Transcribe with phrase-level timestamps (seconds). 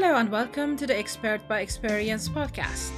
[0.00, 2.92] Hello and welcome to the Expert by Experience podcast.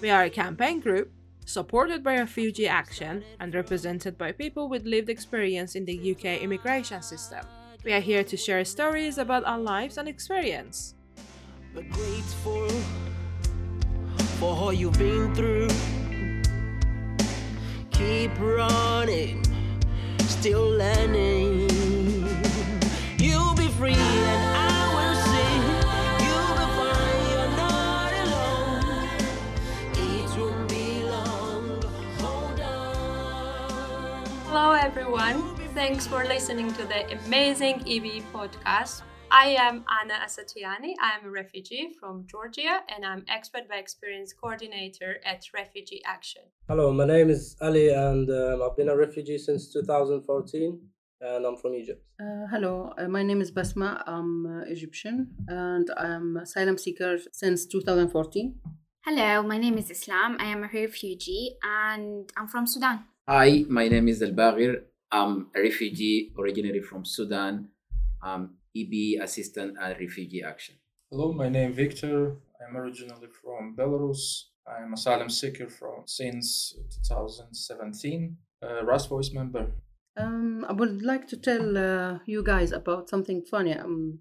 [0.00, 1.10] We are a campaign group
[1.44, 7.02] supported by Refugee Action and represented by people with lived experience in the UK immigration
[7.02, 7.44] system.
[7.84, 10.94] We are here to share stories about our lives and experience.
[11.74, 12.68] but grateful
[14.38, 15.68] for all you've been through.
[17.90, 19.42] Keep running,
[20.28, 21.77] still learning.
[34.68, 35.56] Hello, everyone.
[35.72, 39.00] Thanks for listening to the amazing EB podcast.
[39.30, 40.92] I am Ana Asatiani.
[41.00, 46.42] I am a refugee from Georgia and I'm Expert by Experience Coordinator at Refugee Action.
[46.68, 50.78] Hello, my name is Ali, and um, I've been a refugee since 2014,
[51.22, 52.04] and I'm from Egypt.
[52.20, 54.02] Uh, hello, uh, my name is Bsmah.
[54.06, 58.54] I'm uh, Egyptian and I'm asylum seeker since 2014.
[59.06, 60.36] Hello, my name is Islam.
[60.38, 63.04] I am a refugee and I'm from Sudan.
[63.28, 64.84] Hi, my name is Elbagir.
[65.12, 67.68] I'm a refugee originally from Sudan.
[68.22, 70.76] I'm EB Assistant at Refugee Action.
[71.10, 72.36] Hello, my name is Viktar.
[72.56, 74.44] I'm originally from Belarus.
[74.66, 76.72] I'm asylum seeker from since
[77.04, 78.34] 2017.
[78.62, 79.72] Uh, RAS voice member.
[80.16, 83.74] Um, I would like to tell uh, you guys about something funny.
[83.74, 84.20] Um,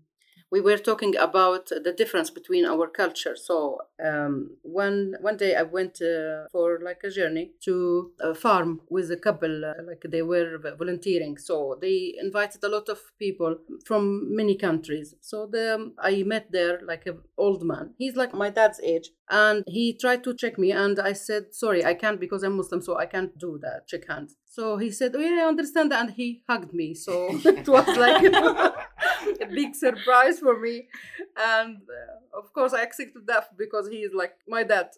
[0.50, 3.36] we were talking about the difference between our culture.
[3.36, 8.82] So um, one one day I went uh, for like a journey to a farm
[8.90, 11.38] with a couple, uh, like they were volunteering.
[11.38, 15.16] So they invited a lot of people from many countries.
[15.22, 17.94] So the I met there like an old man.
[17.98, 21.84] He's like my dad's age, and he tried to check me, and I said sorry,
[21.84, 23.88] I can't because I'm Muslim, so I can't do that.
[23.88, 24.38] Check hands.
[24.46, 26.94] So he said, "Oh yeah, I understand," and he hugged me.
[26.94, 28.24] So it was like
[29.42, 30.88] a big surprise for me,
[31.38, 34.90] and uh, of course I accepted that because he is like my dad.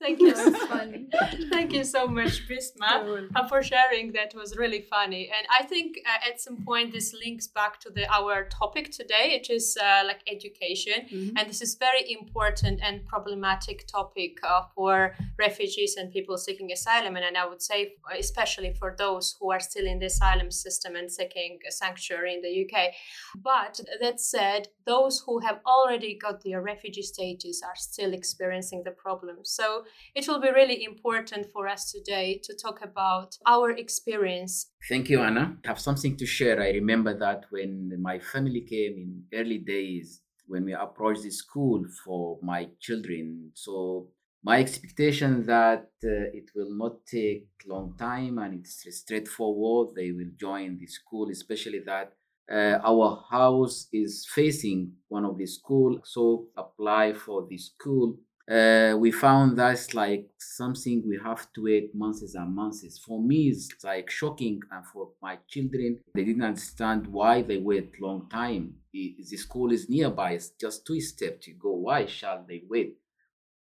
[0.00, 0.34] Thank you.
[0.68, 1.06] Funny.
[1.50, 4.12] Thank you so much, Bsmah, uh, for sharing.
[4.12, 5.30] That was really funny.
[5.34, 9.36] And I think uh, at some point this links back to the our topic today,
[9.38, 11.06] which is uh, like education.
[11.10, 11.32] Mhm.
[11.36, 17.16] And this is very important and problematic topic uh, for refugees and people seeking asylum.
[17.16, 20.96] And, and I would say, especially for those who are still in the asylum system
[20.96, 22.92] and seeking a sanctuary in the UK.
[23.36, 28.90] But that said, those who have already got their refugee status are still experiencing the
[28.90, 29.38] problem.
[29.44, 29.83] So
[30.14, 35.22] it will be really important for us today to talk about our experience Thank you,
[35.22, 35.56] Ana.
[35.64, 36.60] I have something to share.
[36.60, 41.84] I remember that when my family came in early days, when we approached the school
[42.04, 43.50] for my children.
[43.54, 44.08] So
[44.42, 49.94] my expectation that uh, it will not take long time and it's straightforward.
[49.96, 52.12] They will join the school, especially that
[52.52, 55.98] uh, our house is facing one of the school.
[56.04, 58.18] So apply for the school
[58.50, 62.98] uh, we found that's like something we have to wait months and months.
[62.98, 67.98] For me, it's like shocking, and for my children, they didn't understand why they wait
[68.00, 68.74] long time.
[68.92, 71.72] The, school is nearby; it's just two steps to go.
[71.72, 72.98] Why shall they wait?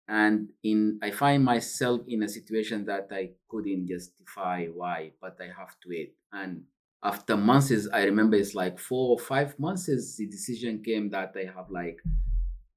[0.08, 5.48] And in, I find myself in a situation that I couldn't justify why, but I
[5.58, 6.16] have to wait.
[6.32, 6.64] And
[7.04, 9.86] after months, I remember it's like four or five months.
[9.86, 12.00] The decision came that I have like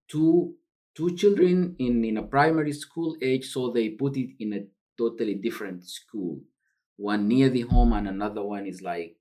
[0.09, 0.55] two
[0.95, 4.65] two children in, in a primary school age, so they put it in a
[4.97, 6.41] totally different school.
[6.97, 9.17] One near the home and another one is like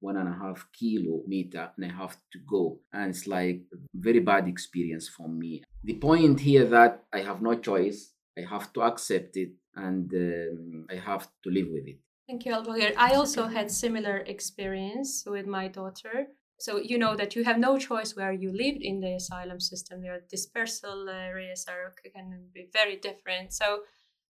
[0.00, 2.78] one and a half kilometer and I have to go.
[2.92, 5.64] And it's like a very bad experience for me.
[5.82, 10.86] The point here that I have no choice, I have to accept it and um,
[10.90, 11.98] I have to live with it.
[12.28, 12.92] Thank you, Elbagir.
[12.96, 16.26] I also had similar experience with my daughter.
[16.58, 20.02] So you know that you have no choice where you live in the asylum system.
[20.02, 23.52] Their dispersal areas are can be very different.
[23.52, 23.82] So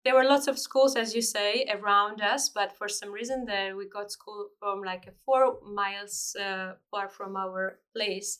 [0.03, 3.75] there were lots of schools, as you say, around us, but for some reason there
[3.75, 8.39] we got school from like four miles uh, far from our place.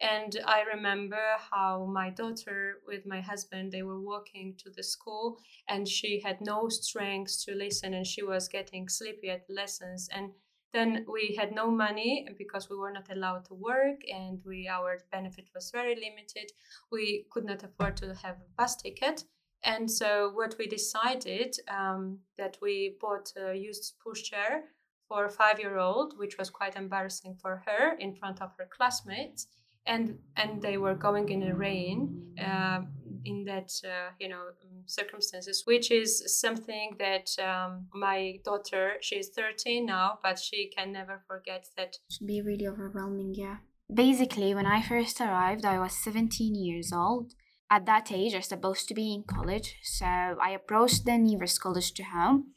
[0.00, 5.38] And I remember how my daughter with my husband they were walking to the school
[5.68, 10.30] and she had no strength to listen and she was getting sleepy at lessons and
[10.72, 14.98] then we had no money because we were not allowed to work and we our
[15.10, 16.52] benefit was very limited.
[16.92, 19.24] We could not afford to have a bus ticket.
[19.64, 24.62] And so what we decided um, that we bought a used pushchair
[25.08, 28.68] for a five year old which was quite embarrassing for her in front of her
[28.70, 29.46] classmates.
[29.86, 32.82] And and they were going in the rain uh,
[33.28, 36.10] in that uh, you know um, circumstances which is
[36.40, 42.12] something that um, my daughter she's 13 now but she can never forget that it
[42.12, 43.58] Should be really overwhelming, yeah.
[43.92, 47.32] Basically, when I first arrived, I was 17 years old.
[47.70, 51.60] At that age, I was supposed to be in college, so I approached the nearest
[51.60, 52.52] college to home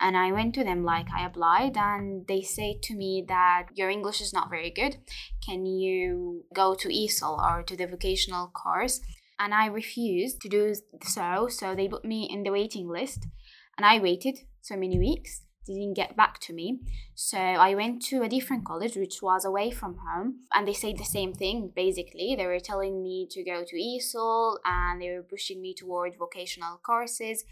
[0.00, 3.88] and I went to them like I applied, and they say to me that your
[3.88, 4.98] English is not very good.
[5.46, 9.00] Can you go to ESOL or to the vocational course?
[9.38, 13.26] And I refused to do so, so they put me in the waiting list,
[13.76, 16.80] and I waited so many weeks didn't get back to me.
[17.14, 20.98] So I went to a different college, which was away from home, and they said
[20.98, 22.34] the same thing basically.
[22.36, 26.80] They were telling me to go to ESOL and they were pushing me toward vocational
[26.84, 27.44] courses,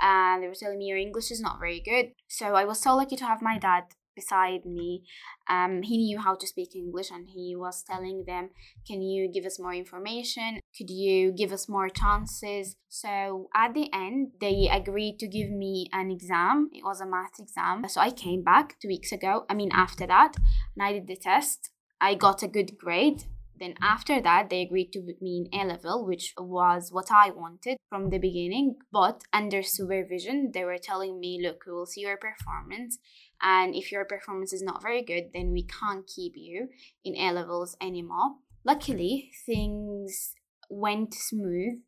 [0.00, 2.12] and they were telling me your English is not very good.
[2.28, 3.84] So I was so lucky to have my dad
[4.20, 5.02] beside me.
[5.48, 8.50] Um, he knew how to speak English and he was telling them,
[8.86, 10.60] Can you give us more information?
[10.76, 12.76] Could you give us more chances?
[12.88, 16.70] So at the end, they agreed to give me an exam.
[16.72, 17.84] It was a math exam.
[17.88, 19.44] So I came back two weeks ago.
[19.50, 20.32] I mean, after that,
[20.74, 21.70] and I did the test.
[22.00, 23.24] I got a good grade.
[23.58, 27.30] Then after that, they agreed to put me in A level, which was what I
[27.30, 28.76] wanted from the beginning.
[28.92, 32.98] But under supervision, they were telling me, look, we will see your performance.
[33.42, 36.68] And if your performance is not very good, then we can't keep you
[37.04, 38.36] in A levels anymore.
[38.64, 40.34] Luckily, things
[40.70, 41.80] went smooth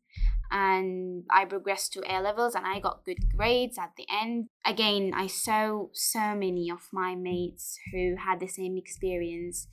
[0.51, 4.47] and I progressed to A levels and I got good grades at the end.
[4.65, 9.67] Again, I saw so many of my mates who had the same experience,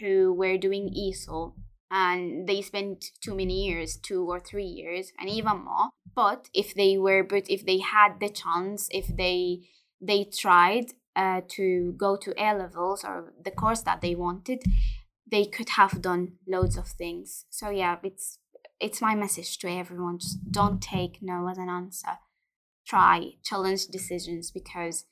[0.00, 1.54] who were doing ESOL
[1.90, 5.88] and they spent too many years, two or three years, and even more.
[6.14, 9.60] But if they were, but if they had the chance, if they
[10.00, 14.62] they tried uh, to go to A levels or the course that they wanted,
[15.30, 17.46] they could have done loads of things.
[17.50, 18.38] So yeah, it's
[18.80, 22.18] it's my message to everyone: just don't take no as an answer.
[22.86, 25.04] Try challenge decisions because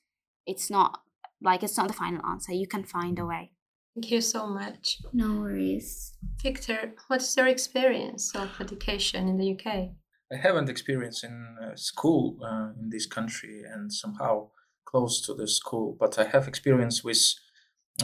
[0.46, 1.00] it's not
[1.42, 2.52] like it's not the final answer.
[2.52, 3.52] You can find a way.
[3.94, 4.98] Thank you so much.
[5.12, 6.14] No worries.
[6.42, 9.90] Viktar, what's your experience of education in the UK?
[10.32, 14.48] I haven't experienced in uh, school uh, in this country, and somehow
[14.84, 17.34] close to the school, but I have experience with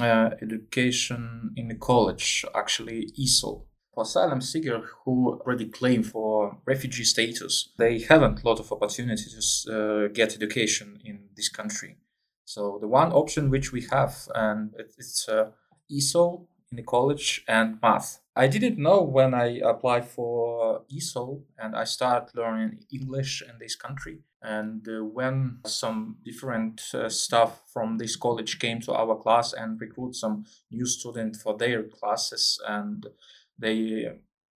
[0.01, 3.67] uh, education in the college, actually ESOL.
[3.95, 9.65] For asylum seekers who already claim for refugee status, they haven't a lot of opportunities
[9.67, 11.99] to uh, get education in this country.
[12.45, 15.51] So the one option which we have, and it's uh,
[15.91, 18.21] ESOL in the college and math.
[18.35, 23.77] I didn't know when I applied for ESOL and I started learning English in this
[23.77, 24.21] country.
[24.41, 29.81] And uh, when some different uh, staff from this college came to our class and
[29.81, 33.07] recruit some new student for their classes, and
[33.63, 34.13] they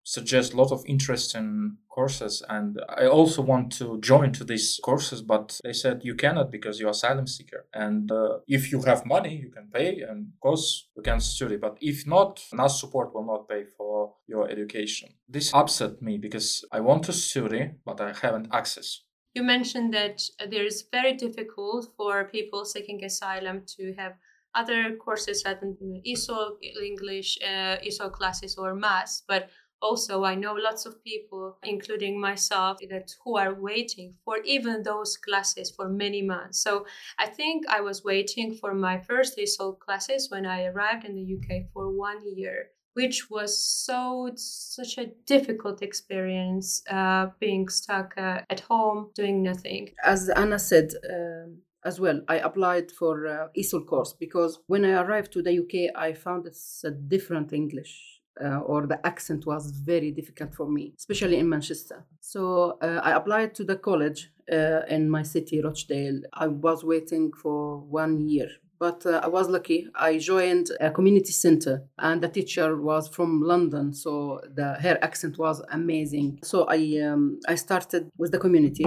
[0.06, 5.22] suggest a lot of interesting courses and i also want to join to these courses
[5.24, 7.66] but they said you cannot because you're asylum seeker.
[7.74, 11.57] And uh, if you have money you can pay and of course you can study
[11.57, 15.10] but if not NASS support will not pay for your education.
[15.28, 19.02] This upset me because i want to study but i haven't access.
[19.34, 20.22] You mentioned that
[20.52, 24.13] there is very difficult for people seeking asylum to have
[24.56, 29.50] other courses at ESOL English, uh, ESOL classes or maths, but
[29.81, 35.18] also i know lots of people including myself that who are waiting for even those
[35.18, 36.60] classes for many months.
[36.62, 36.86] So
[37.19, 41.28] i think i was waiting for my first ESOL classes when i arrived in the
[41.35, 42.57] uk for one year
[42.95, 43.52] which was
[43.85, 49.90] so such a difficult experience uh, being stuck uh, at home doing nothing.
[50.04, 54.92] As anna said um, as well i applied for uh, ESOL course because when i
[54.92, 59.71] arrived to the uk i found it's a different english uh, or the accent was
[59.71, 62.06] very difficult for me, especially in Manchester.
[62.19, 66.21] So uh, I applied to the college uh, in my city, Rochdale.
[66.33, 68.49] I was waiting for one year.
[68.77, 69.87] But uh, I was lucky.
[69.95, 75.37] I joined a community center, and the teacher was from London, so the her accent
[75.37, 76.39] was amazing.
[76.44, 78.85] So I um, I started with the community,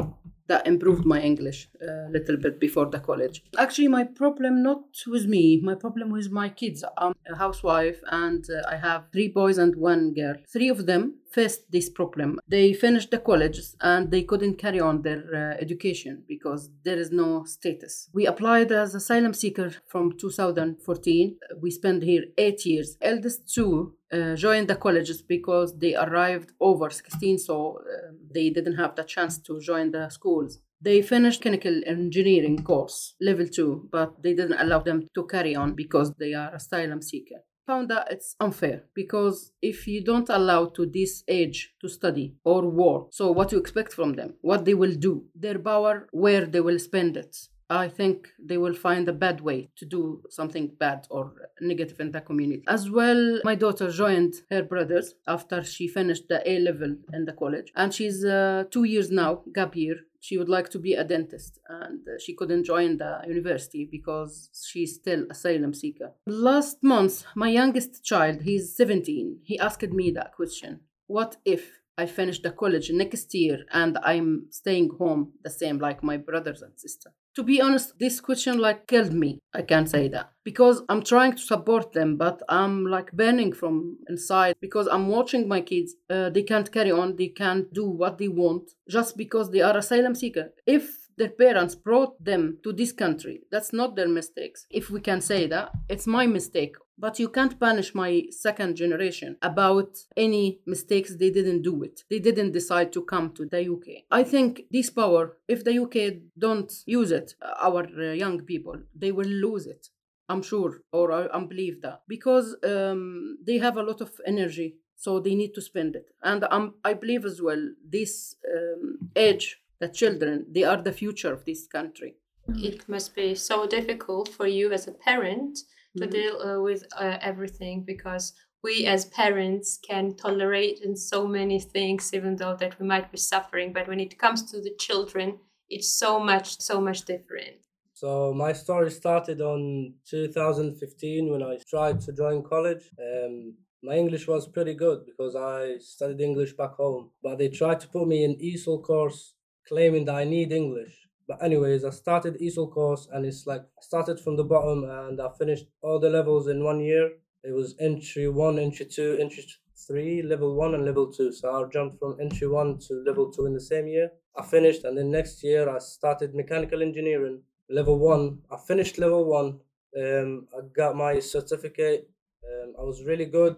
[0.48, 3.42] that improved my English a little bit before the college.
[3.58, 6.84] Actually, my problem not with me, my problem with my kids.
[6.96, 10.34] I'm a housewife and uh, I have three boys and one girl.
[10.52, 12.40] Three of them faced this problem.
[12.48, 17.10] They finished the college and they couldn't carry on their uh, education because there is
[17.10, 18.08] no status.
[18.14, 21.36] We applied as asylum seeker from 2014.
[21.60, 22.96] We spent here eight years.
[23.00, 28.76] Eldest two uh, joined the colleges because they arrived over 16, so uh, they didn't
[28.76, 30.60] have the chance to join the schools.
[30.80, 35.74] They finished chemical engineering course, level two, but they didn't allow them to carry on
[35.74, 37.42] because they are asylum seeker.
[37.66, 42.66] Found that it's unfair because if you don't allow to this age to study or
[42.66, 44.34] work so what you expect from them?
[44.40, 45.24] What they will do?
[45.34, 47.36] Their power where they will spend it
[47.70, 52.12] I think they will find a bad way to do something bad or negative in
[52.12, 52.64] the community.
[52.66, 57.32] As well, my daughter joined her brothers after she finished the A level in the
[57.32, 59.96] college, and she's uh, two years now, gap year.
[60.20, 64.96] She would like to be a dentist, and she couldn't join the university because she's
[64.96, 66.12] still asylum seeker.
[66.26, 72.06] Last month, my youngest child, he's 17, he asked me that question What if I
[72.06, 76.72] finished the college next year and I'm staying home the same like my brothers and
[76.76, 77.10] sister.
[77.34, 79.38] To be honest, this question like killed me.
[79.52, 83.98] I can't say that because I'm trying to support them, but I'm like burning from
[84.08, 85.94] inside because I'm watching my kids.
[86.08, 87.16] Uh, they can't carry on.
[87.16, 90.52] They can't do what they want just because they are asylum seeker.
[90.66, 93.40] If their parents brought them to this country.
[93.50, 94.66] That's not their mistakes.
[94.70, 96.76] If we can say that, it's my mistake.
[96.98, 102.02] But you can't punish my second generation about any mistakes they didn't do it.
[102.10, 104.04] They didn't decide to come to the UK.
[104.10, 105.96] I think this power, if the UK
[106.36, 109.88] don't use it, our uh, young people, they will lose it.
[110.28, 114.76] I'm sure, or I, I believe that because um, they have a lot of energy,
[114.94, 116.10] so they need to spend it.
[116.22, 121.32] And um, I believe as well this um, age the children they are the future
[121.32, 122.16] of this country
[122.56, 125.60] it must be so difficult for you as a parent
[125.98, 126.10] to Mhm.
[126.10, 132.12] deal uh, with uh, everything because we as parents can tolerate in so many things
[132.14, 135.38] even though that we might be suffering but when it comes to the children
[135.68, 142.00] it's so much so much different So my story started on 2015 when I tried
[142.02, 142.90] to join college.
[142.98, 147.80] Um, my English was pretty good because I studied English back home, but they tried
[147.80, 149.34] to put me in ESOL course,
[149.66, 151.07] claiming that I need English.
[151.28, 155.28] But anyways, I started ESOL course, and it's like started from the bottom, and I
[155.38, 157.12] finished all the levels in one year.
[157.44, 159.44] It was entry one, entry two, entry
[159.86, 161.30] three, level one, and level two.
[161.30, 164.10] So I jumped from entry one to level two in the same year.
[164.36, 168.38] I finished, and then next year I started mechanical engineering level one.
[168.50, 169.60] I finished level one.
[169.98, 172.08] Um, I got my certificate.
[172.42, 173.56] Um, I was really good.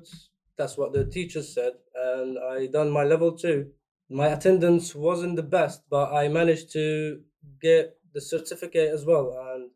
[0.56, 3.70] That's what the teachers said, and I done my level two.
[4.10, 7.22] My attendance wasn't the best, but I managed to
[7.60, 9.32] get the certificate as well.
[9.54, 9.70] And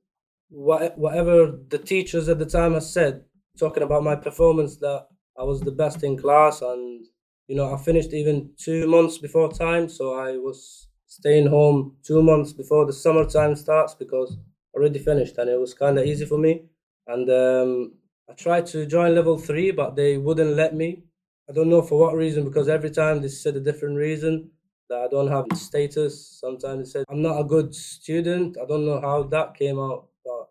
[0.49, 3.25] what, whatever the teachers at the time has said,
[3.59, 5.07] talking about my performance, that
[5.39, 7.05] I was the best in class, and
[7.49, 12.23] you know I finished even two months before time, so I was staying home two
[12.23, 14.37] months before the summertime starts because
[14.75, 16.67] I already finished and it was kind of easy for me.
[17.07, 17.95] And um,
[18.29, 21.05] I tried to join level three, but they wouldn't let me.
[21.49, 24.51] I don't know for what reason because every time they said a different reason
[24.89, 26.39] that I don't have status.
[26.41, 28.57] Sometimes they said I'm not a good student.
[28.63, 30.49] I don't know how that came out, but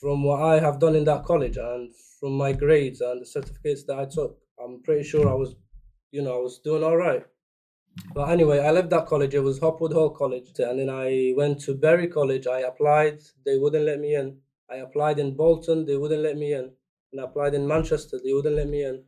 [0.00, 3.84] from what I have done in that college and from my grades and the certificates
[3.84, 5.56] that I took, I'm pretty sure I was,
[6.10, 7.26] you know, I was doing all right.
[8.14, 9.34] But anyway, I left that college.
[9.34, 10.50] It was Hopwood Hall College.
[10.58, 12.46] And then I went to Bury College.
[12.46, 13.20] I applied.
[13.44, 14.40] They wouldn't let me in.
[14.70, 15.86] I applied in Bolton.
[15.86, 16.72] They wouldn't let me in.
[17.12, 18.18] And I applied in Manchester.
[18.22, 19.04] They wouldn't let me in.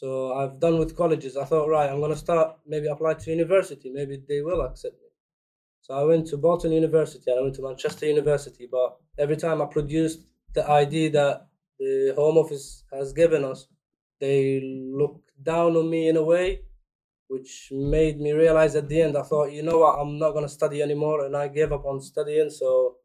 [0.00, 1.38] So I've done with colleges.
[1.38, 3.88] I thought, right, I'm going to start, maybe apply to university.
[3.88, 5.08] Maybe they will accept me.
[5.80, 8.68] So I went to Bolton University and I went to Manchester University.
[8.70, 10.20] But every time I produced
[10.52, 11.46] the ID that
[11.78, 13.68] the Home Office has given us,
[14.20, 14.60] they
[14.92, 16.60] looked down on me in a way
[17.28, 20.44] which made me realize at the end, I thought, you know what, I'm not going
[20.44, 21.24] to study anymore.
[21.24, 22.50] And I gave up on studying.
[22.50, 22.96] So,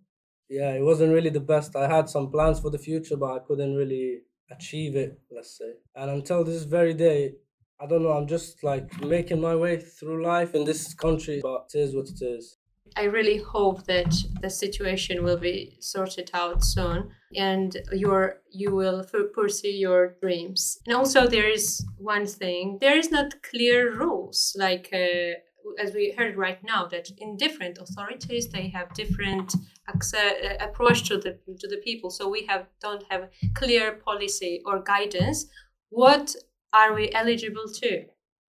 [0.50, 1.74] yeah, it wasn't really the best.
[1.78, 5.74] I had some plans for the future, but I couldn't really achieve it, let's say.
[5.96, 7.36] And until this very day,
[7.80, 11.72] I don't know, I'm just like making my way through life in this country, but
[11.74, 12.58] it is what it is.
[12.96, 19.06] I really hope that the situation will be sorted out soon and your you will
[19.34, 20.78] pursue your dreams.
[20.86, 25.40] And also there is one thing, there is not clear rules like uh,
[25.80, 29.56] as we heard right now that in different authorities they have different
[29.88, 32.10] access, uh, approach to the to the people.
[32.10, 35.46] So we have don't have clear policy or guidance.
[35.90, 36.36] What
[36.74, 38.06] are we eligible to?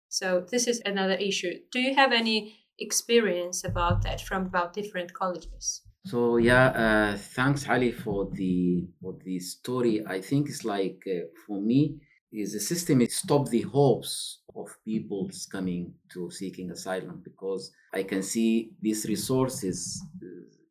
[0.09, 1.55] So this is another issue.
[1.73, 5.83] Do you have any experience about that from about different colleges?
[6.07, 10.05] So yeah, uh, thanks Ali for the for the story.
[10.07, 12.01] I think it's like uh, for me
[12.35, 18.03] is the system it stop the hopes of people coming to seeking asylum because I
[18.03, 20.27] can see these resources uh,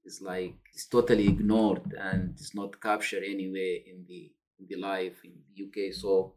[0.06, 5.18] is like it's totally ignored and it's not captured anywhere in the in the life
[5.24, 5.94] in the UK.
[5.94, 6.34] So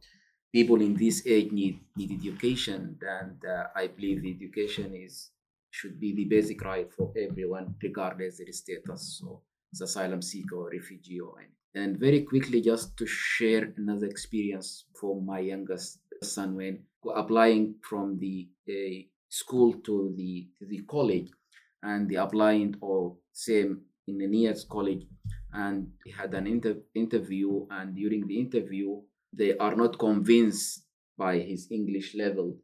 [0.52, 5.30] people in this age need need education, and uh, I believe education is
[5.71, 9.42] should be the basic right for everyone, regardless their status, so
[9.83, 11.52] asylum seeker or refugee or any.
[11.76, 18.18] And very quickly, just to share another experience for my youngest son when applying from
[18.18, 21.28] the uh, school to the to the college,
[21.83, 25.04] and the applying or same in the nearest college.
[25.52, 29.00] And he had an inter- interview and during the interview
[29.33, 30.85] they are not convinced
[31.18, 32.56] by his english level.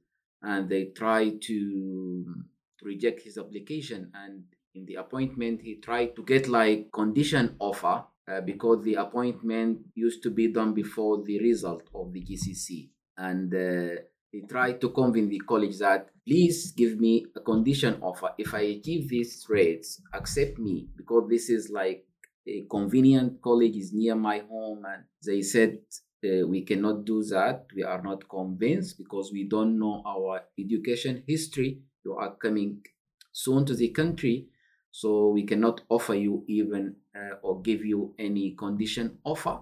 [0.43, 2.35] And they try to,
[2.83, 4.11] reject his application.
[4.13, 4.43] And
[4.75, 10.23] in the appointment he tried to get like condition offer uh, because the appointment used
[10.23, 15.29] to be done before the result of the GCSE and uh, he tried to convince
[15.29, 18.31] the college that please give me a condition offer.
[18.39, 20.89] If i achieve these rates accept me.
[20.97, 22.07] Because this is like
[22.47, 25.81] a convenient college is near my home and they said
[26.25, 27.67] uh, we cannot do that.
[27.77, 31.83] We are not convinced because we don't know our education history.
[32.05, 32.83] You are coming
[33.33, 34.49] soon to the country
[34.91, 39.61] so we cannot offer you even uh, or give you any condition offer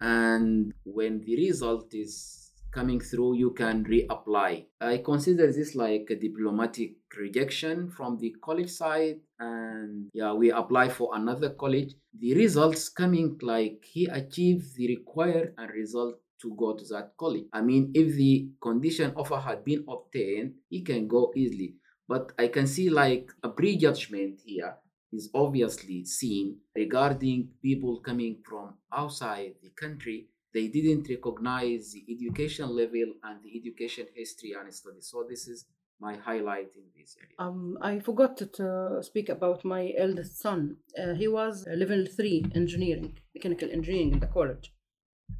[0.00, 4.64] and when the result is coming through, you can reapply.
[4.80, 10.88] I consider this like a diplomatic rejection from the college side, and yeah, we apply
[10.88, 11.94] for another college.
[12.18, 17.44] The results coming like he achieved the required and result to go to that college.
[17.52, 21.76] I mean, if the condition offer had been obtained, he can go easily.
[22.08, 24.74] But I can see like a prejudgment here
[25.12, 32.68] is obviously seen regarding people coming from outside the country they didn't recognize the education
[32.68, 35.00] level and the education history and study.
[35.00, 35.64] So this is
[36.00, 37.36] my highlight in this area.
[37.38, 40.76] Um, I forgot to speak about my eldest son.
[40.98, 44.74] Uh, he was level three engineering, mechanical engineering in the college.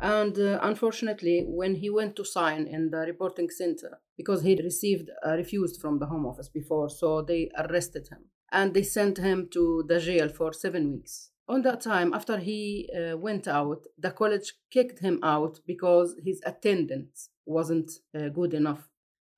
[0.01, 5.11] And uh, unfortunately, when he went to sign in the reporting center, because he received
[5.23, 9.49] a refused from the home office before, so they arrested him and they sent him
[9.53, 11.31] to the jail for seven weeks.
[11.49, 16.41] On that time after he uh, went out the college kicked him out because his
[16.47, 18.89] attendance wasn't uh, good enough.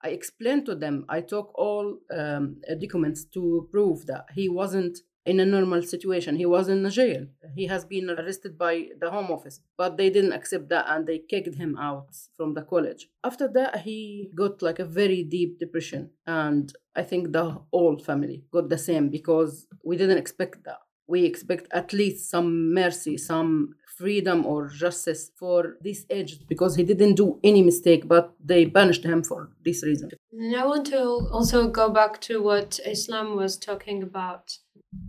[0.02, 1.06] I explained to them.
[1.08, 6.46] I took all um, documents to prove that he wasn't in a normal situation he
[6.46, 10.68] was in jail he has been arrested by the home office but they didn't accept
[10.68, 14.84] that and they kicked him out from the college after that he got like a
[14.84, 20.18] very deep depression and i think the whole family got the same because we didn't
[20.18, 26.40] expect that we expect at least some mercy, some freedom or justice for this age
[26.48, 30.10] because he didn't do any mistake, but they punished him for this reason.
[30.32, 34.58] And I want to also go back to what Islam was talking about.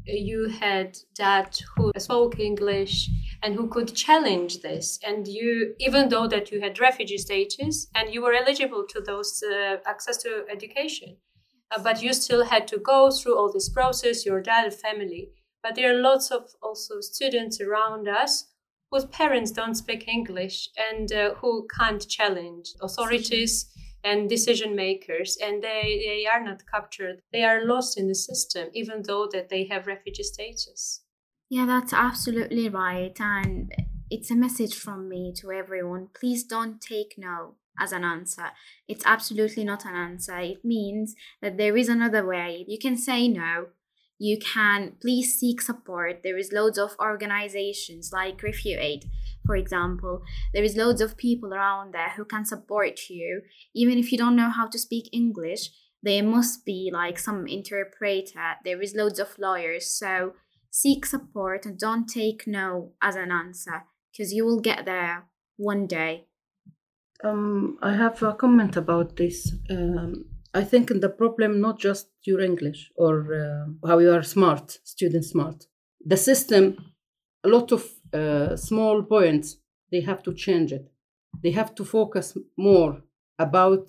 [0.05, 3.09] You had dad who spoke English
[3.41, 8.13] and who could challenge this, and you, even though that you had refugee status and
[8.13, 11.17] you were eligible to those uh, access to education,
[11.71, 14.25] uh, but you still had to go through all this process.
[14.25, 15.31] Your dad, family
[15.65, 18.51] but there are lots of also students around us
[18.91, 23.65] whose parents don't speak English and uh, who can't challenge authorities
[24.05, 27.21] and decision makers and they, they are not captured.
[27.33, 31.01] They are lost in the system even though that they have refugee status.
[31.49, 33.71] Yeah that's absolutely right and
[34.09, 36.09] it's a message from me to everyone.
[36.17, 38.51] Please don't take no as an answer.
[38.87, 40.37] It's absolutely not an answer.
[40.37, 42.65] It means that there is another way.
[42.67, 43.67] You can say no.
[44.17, 46.21] You can please seek support.
[46.23, 49.05] There is loads of organizations like Refuaid
[49.45, 50.21] for example
[50.53, 53.41] there is loads of people around there who can support you.
[53.73, 55.69] Even if you don't know how to speak english
[56.05, 58.55] there must be like some interpreter.
[58.63, 59.87] There is loads of lawyers.
[59.91, 60.33] So
[60.69, 65.25] seek support and don't take no as an answer because you will get there
[65.57, 66.25] one day.
[67.23, 69.51] Um, i have a comment about this.
[69.69, 74.79] Um, I think the problem not just your English or uh, how you are smart,
[74.83, 75.65] student smart.
[76.05, 76.77] The system,
[77.43, 77.83] a lot of
[78.15, 79.57] uh, small points,
[79.91, 80.85] they have to change it.
[81.43, 82.93] They have to focus more
[83.39, 83.85] about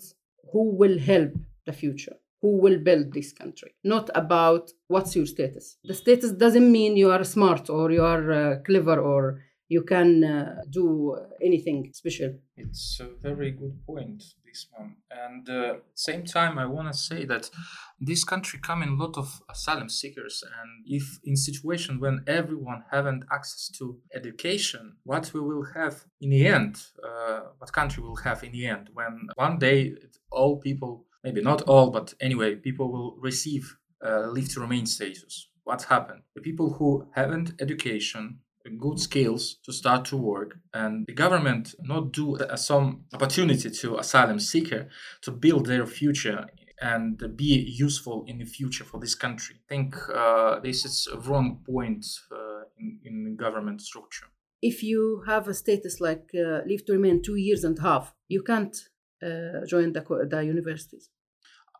[0.51, 1.31] who will help
[1.65, 5.77] the future, who will build this country, not about what's your status.
[5.83, 9.21] The status doesn't mean you are smart or you are uh, clever or
[9.69, 12.31] you can uh, do anything special.
[12.55, 14.23] It's a very good point,
[15.11, 17.49] And uh, same time, I want to say that
[17.99, 22.83] this country come in a lot of asylum seekers, and if in situation when everyone
[22.91, 28.17] haven't access to education, what we will have in the end, uh, what country will
[28.17, 29.95] have in the end, when one day
[30.31, 35.49] all people, maybe not all, but anyway, people will receive uh, leave to remain status.
[35.63, 36.21] What happened?
[36.35, 38.39] The people who haven't education
[38.69, 43.97] good skills to start to work and the government not do uh, some opportunity to
[43.97, 44.89] asylum seeker
[45.21, 46.47] to build their future
[46.81, 49.55] and be useful in the future for this country.
[49.55, 54.27] I think uh, this is a wrong point uh, in, in government structure.
[54.61, 58.13] If you have a status like uh, leave to remain two years and a half,
[58.27, 58.75] you can't
[59.23, 61.09] uh, join the, the universities.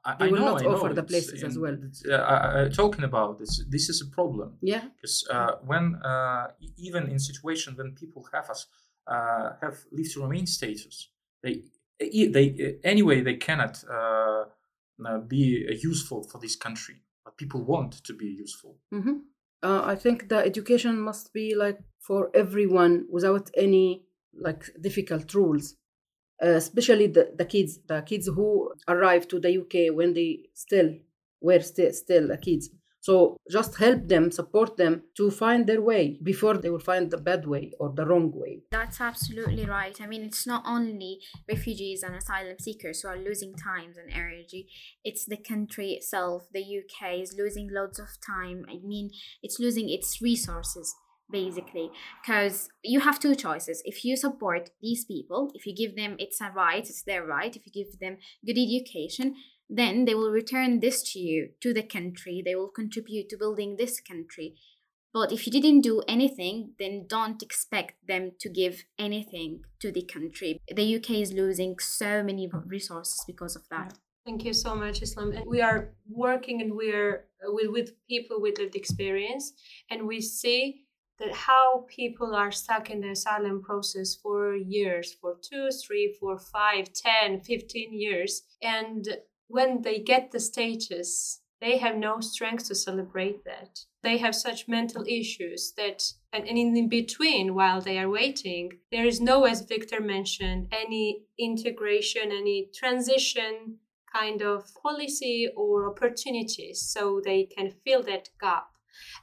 [0.05, 0.73] I, They I will know, not I know.
[0.75, 1.77] offer the it's places as well.
[2.09, 4.83] uh, I- talking about this, this is a problem Yeah.
[4.95, 8.67] because uh, when uh, even in situation when people have us
[9.07, 11.09] uh, have leave to remain status,
[11.43, 11.63] they
[11.99, 14.45] they anyway they cannot uh,
[15.05, 18.77] uh, be uh, useful for this country, but people want to be useful.
[18.91, 19.19] hmm
[19.63, 23.87] Uh, I think the education must be like for everyone without any
[24.47, 25.75] like difficult rules.
[26.43, 30.93] Uh, especially the, the kids, the kids who arrived to the UK when they still
[31.41, 32.69] were sti- still kids.
[33.07, 37.17] So just help them, support them to find their way before they will find the
[37.17, 38.63] bad way or the wrong way.
[38.69, 39.97] That's absolutely right.
[40.01, 44.67] I mean, it's not only refugees and asylum seekers who are losing time and energy,
[45.05, 46.47] it's the country itself.
[46.53, 48.65] The UK is losing loads of time.
[48.67, 50.93] I mean, it's losing its resources
[51.29, 51.89] basically
[52.21, 56.39] because you have two choices if you support these people if you give them it's
[56.39, 59.35] a right it's their right if you give them good education
[59.69, 63.75] then they will return this to you to the country they will contribute to building
[63.75, 64.55] this country
[65.13, 70.03] but if you didn't do anything, then don't expect them to give anything to the
[70.03, 70.61] country.
[70.67, 73.97] The UK is losing so many resources because of that.
[74.27, 75.31] Thank you so much, Islam.
[75.31, 79.53] And we are working and we are with, with people with lived experience,
[79.89, 80.83] and we see
[81.19, 86.37] that how people are stuck in the asylum process for years, for two, three, four,
[86.37, 88.43] five, 10, 15 years.
[88.61, 89.07] And
[89.47, 93.79] when they get the status, they have no strength to celebrate that.
[94.03, 99.05] They have such mental issues that, and, and in between, while they are waiting, there
[99.05, 103.79] is no, as Viktar mentioned, any integration, any transition
[104.13, 108.67] kind of policy or opportunities so they can fill that gap.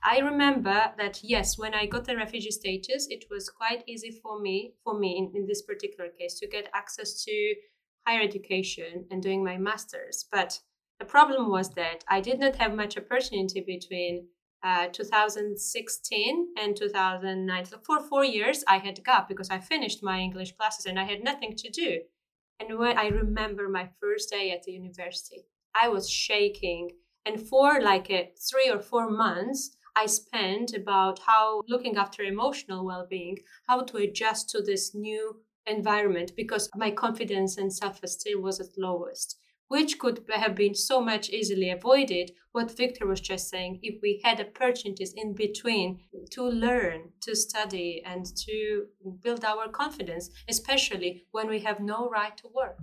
[0.03, 4.41] I remember that yes, when I got the refugee status, it was quite easy for
[4.41, 7.55] me, for me in, in this particular case, to get access to
[8.07, 10.27] higher education and doing my master's.
[10.31, 10.61] But
[10.99, 14.29] the problem was that I did not have much opportunity between
[14.63, 17.65] uh, 2016 and 2009.
[17.67, 21.05] So for four years, I had gap because I finished my English classes and I
[21.05, 22.01] had nothing to do.
[22.61, 26.93] And when I remember my first day at the university, I was shaking.
[27.27, 32.85] And for like a three or four months, I spent about how looking after emotional
[32.85, 38.43] well being, how to adjust to this new environment because my confidence and self esteem
[38.43, 42.33] was at lowest, which could have been so much easily avoided.
[42.53, 48.03] What Viktar was just saying, if we had opportunities in between to learn, to study,
[48.05, 48.87] and to
[49.23, 52.79] build our confidence, especially when we have no right to work.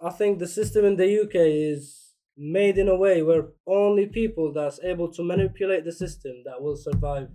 [0.00, 2.01] I think the system in the UK is
[2.36, 6.76] made in a way where only people that's able to manipulate the system that will
[6.76, 7.28] survive.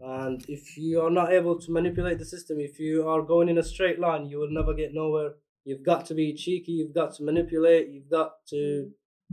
[0.00, 3.58] And if you are not able to manipulate the system, if you are going in
[3.58, 5.32] a straight line, you will never get nowhere.
[5.64, 8.90] You've got to be cheeky, you've got to manipulate, you've got to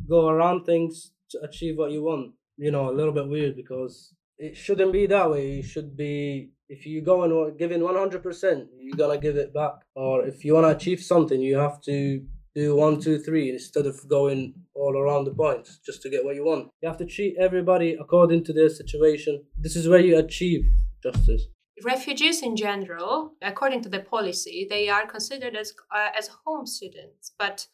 [0.10, 2.34] go around things to achieve what you want.
[2.58, 5.60] You know, a little bit weird because it shouldn't be that way.
[5.60, 9.54] It should be if you go and give in 100%, you're going to give it
[9.54, 9.74] back.
[9.96, 12.26] Or if you want to achieve something, you have to
[12.58, 16.36] do one, two, three instead of going all around the points just to get what
[16.36, 16.70] you want.
[16.82, 19.44] You have to treat everybody according to their situation.
[19.58, 20.66] This is where you achieve
[21.04, 21.44] justice.
[21.84, 27.34] Refugees in general, according to the policy, they are considered as uh, as home students.
[27.38, 27.68] But,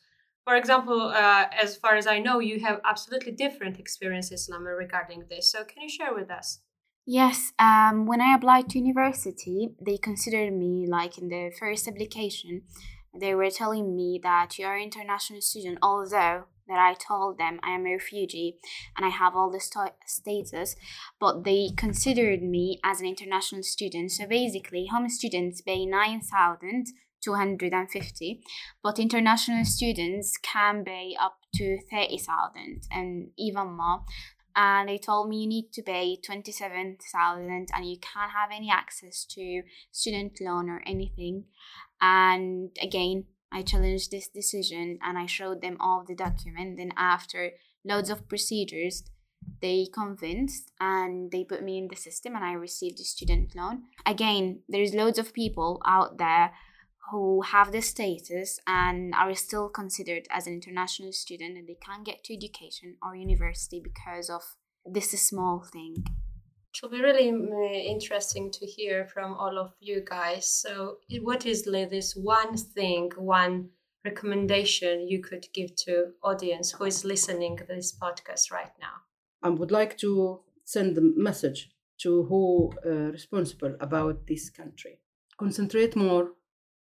[0.46, 5.24] for example, uh, as far as I know, you have absolutely different experiences, Lama, regarding
[5.30, 5.50] this.
[5.54, 6.60] So, can you share with us?
[7.06, 12.64] Yes, um, when I applied to university, they considered me like in the first application,
[13.20, 17.60] they were telling me that you are an international student, although that I told them
[17.62, 18.58] I am a refugee
[18.96, 20.78] and I have all this sta- status,
[21.20, 24.12] but they considered me as an international student.
[24.12, 28.42] So basically, home students pay 9,250,
[28.82, 34.06] but international students can pay up to 30,000 and even more.
[34.56, 39.26] And they told me you need to pay 27,000 and you can't have any access
[39.32, 41.46] to student loan or anything.
[42.04, 46.76] And again, I challenged this decision and I showed them all the document.
[46.78, 47.52] Then after
[47.86, 49.04] loads of procedures,
[49.62, 53.84] they convinced and they put me in the system and I received a student loan.
[54.06, 56.52] Again, there's loads of people out there
[57.10, 62.06] who have this status and are still considered as an international student and they can't
[62.06, 64.42] get to education or university because of
[64.86, 66.04] this small thing.
[66.74, 70.50] It will be really uh, interesting to hear from all of you guys.
[70.50, 73.70] So, what is this one thing, one
[74.04, 79.04] recommendation you could give to audience who is listening this podcast right now?
[79.44, 85.00] I would like to send a message to who uh, responsible about this country.
[85.38, 86.32] Concentrate more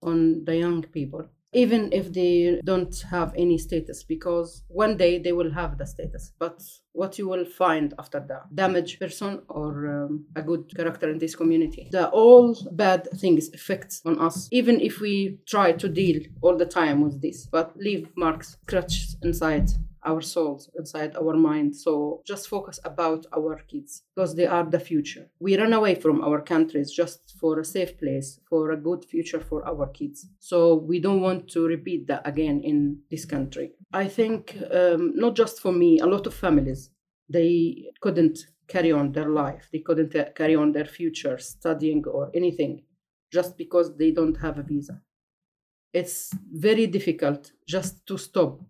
[0.02, 1.28] on the young people.
[1.52, 6.32] Even if they don't have any status, because one day they will have the status.
[6.38, 11.18] But what you will find after that damaged person or um, a good character in
[11.18, 16.20] this community the all bad things effects on us even if we try to deal
[16.42, 19.70] all the time with this but leave marks scratches inside
[20.04, 21.76] our souls inside our mind.
[21.76, 25.28] So just focus about our kids because they are the future.
[25.38, 29.40] We run away from our countries just for a safe place for a good future
[29.40, 30.26] for our kids.
[30.38, 33.72] So we don't want to repeat that again in this country.
[33.92, 36.90] I think um, not just for me a lot of families
[37.28, 39.68] they couldn't carry on their life.
[39.72, 42.82] They couldn't uh, carry on their future studying or anything
[43.32, 45.00] just because they don't have a visa.
[45.92, 48.60] It's very difficult just to stop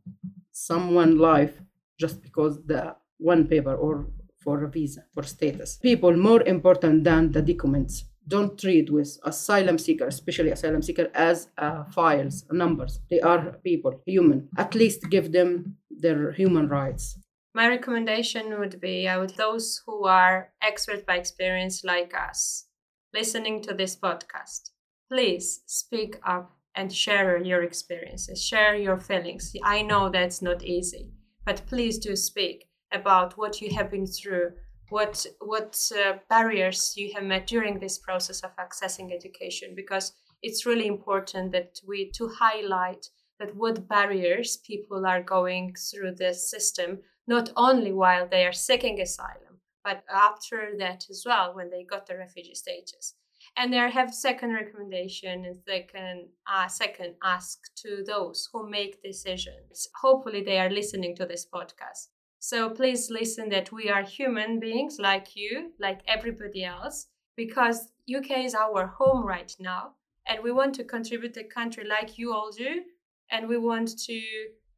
[0.66, 1.54] someone life
[1.98, 4.06] just because the one paper or
[4.42, 5.76] for a visa for status.
[5.76, 8.04] People more important than the documents.
[8.26, 13.00] Don't treat with asylum seeker especially asylum seeker as uh, files numbers.
[13.10, 14.48] They are people human.
[14.56, 17.18] At least give them their human rights.
[17.54, 22.66] My recommendation would be would those who are experts by experience like us
[23.12, 24.70] listening to this podcast,
[25.10, 29.52] please speak up and share your experiences, share your feelings.
[29.64, 31.12] I know that's not easy,
[31.44, 34.52] but please do speak about what you have been through,
[34.90, 40.66] what what uh, barriers you have met during this process of accessing education because it's
[40.66, 43.06] really important that we to highlight
[43.38, 49.00] that what barriers people are going through the system not only while they are seeking
[49.00, 53.14] asylum but after that as well when they got the refugee status
[53.56, 59.88] and there have second recommendation and second uh, second ask to those who make decisions.
[60.00, 62.08] Hopefully they are listening to this podcast.
[62.38, 68.30] So please listen that we are human beings like you like everybody else because uk
[68.30, 69.92] is our home right now
[70.26, 72.82] and we want to contribute the country like you all do
[73.30, 74.20] and we want to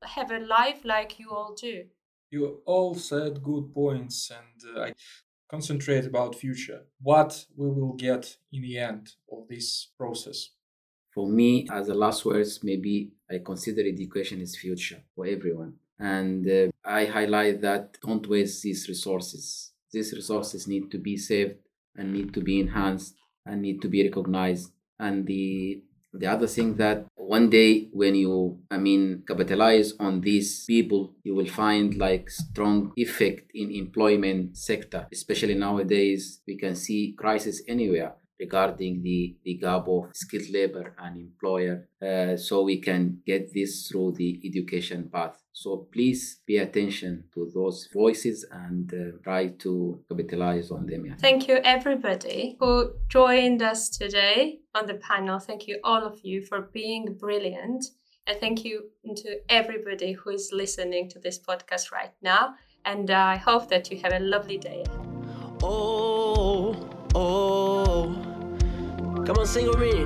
[0.05, 1.85] have a life like you all do.
[2.31, 4.93] You all said good points, and uh, I
[5.53, 6.81] concentrate about future.
[7.03, 10.49] What we will get in the end of this process.
[11.15, 15.75] For me, as a last words, maybe I consider education is future for everyone.
[15.99, 19.73] And uh, I highlight that don't waste these resources.
[19.93, 21.57] These resources need to be saved
[21.97, 24.73] and need to be enhanced and need to be recognized.
[24.99, 30.65] And the the other thing that one day when you i mean capitalize on these
[30.67, 37.15] people you will find like strong effect in employment sector especially nowadays we can see
[37.17, 41.77] crisis anywhere regarding the, the gap of skilled labor and employer
[42.09, 47.51] uh, so we can get this through the education path so please pay attention to
[47.55, 49.73] those voices and uh, try to
[50.09, 51.15] capitalize on them yeah.
[51.19, 55.39] Thank you, everybody who joined us today on the panel.
[55.39, 57.85] Thank you, all of you, for being brilliant.
[58.27, 62.55] And thank you to everybody who is listening to this podcast right now.
[62.85, 64.85] And uh, I hope that you have a lovely day.
[65.63, 66.75] Oh,
[67.15, 67.62] oh.
[69.25, 70.05] Come on, sing with me.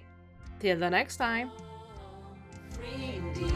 [0.60, 1.52] Till the next time.
[2.72, 3.54] Free indeed.